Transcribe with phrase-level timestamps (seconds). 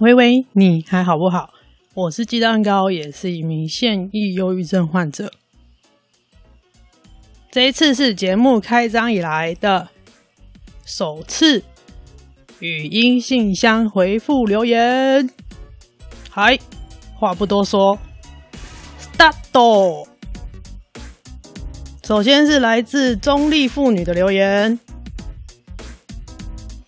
[0.00, 1.50] 喂喂，你还好不好？
[1.92, 5.32] 我是鸡蛋糕，也是一名现役忧郁症患者。
[7.50, 9.88] 这一次是节目开张以来的
[10.84, 11.64] 首次
[12.60, 15.28] 语音信箱回复留言。
[16.30, 16.56] 嗨，
[17.16, 17.98] 话不多说
[19.00, 20.06] ，start。
[22.04, 24.78] 首先是来自中立妇女的留言，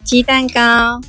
[0.04, 1.00] 鸡蛋糕。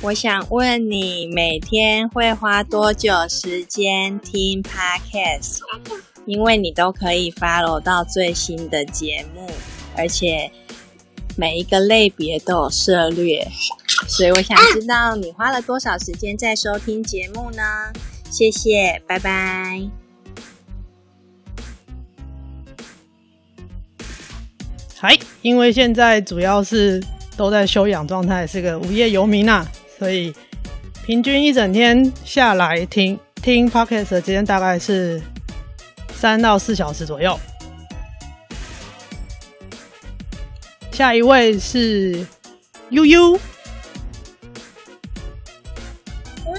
[0.00, 5.58] 我想问你，每天会花多久时间听 Podcast？
[6.24, 9.50] 因为你都可以 follow 到最新的节目，
[9.96, 10.52] 而且
[11.36, 13.50] 每一个类别都有涉猎，
[14.06, 17.62] 所以我想知道你花了多少时间在收听节目呢？
[18.30, 19.82] 谢谢，拜拜。
[24.96, 27.02] 嗨，因为现在主要是
[27.36, 29.66] 都在休养状态，是个无业游民啊。
[29.98, 30.32] 所以
[31.04, 35.20] 平均一整天下来听听 Podcast 的时间大概是
[36.12, 37.36] 三到四小时左右。
[40.92, 42.26] 下一位是
[42.90, 43.38] 悠悠，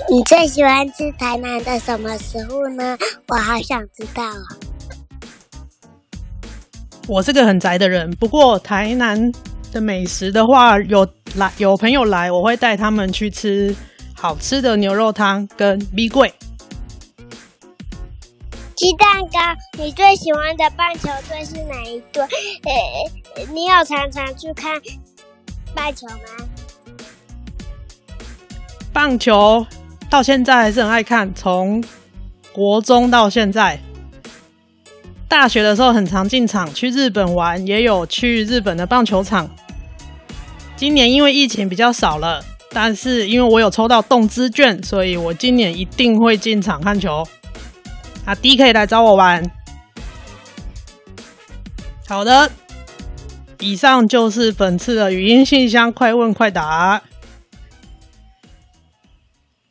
[0.09, 2.97] 你最喜欢吃台南的什么食物呢？
[3.27, 4.43] 我好想知道啊！
[7.07, 9.31] 我是个很宅的人，不过台南
[9.71, 11.07] 的美食的话有。
[11.35, 13.75] 来，有朋友来，我会带他们去吃
[14.13, 16.31] 好吃的牛肉汤跟米粿。
[18.75, 19.39] 鸡蛋糕，
[19.77, 22.23] 你最喜欢的棒球队是哪一队？
[22.63, 24.81] 呃，你有常常去看
[25.75, 26.47] 棒球吗？
[28.91, 29.65] 棒球
[30.09, 31.83] 到现在还是很爱看，从
[32.51, 33.79] 国中到现在，
[35.27, 39.49] 大学的时候很常进场，去日本玩也有去日本的棒球场。
[40.79, 42.41] 今年因为疫情比较少了，
[42.71, 47.21] 但是因为我有抽到动资券，所以我今年一定会进场看球。
[48.23, 49.43] 啊 D 可以来找我玩。
[52.07, 52.49] 好的，
[53.59, 57.01] 以上就是本次的语音信箱快问快答。